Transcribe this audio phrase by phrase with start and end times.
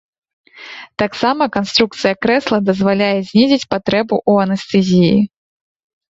[1.01, 5.13] Таксама канструкцыя крэсла дазваляе знізіць патрэбу ў анестэзіі.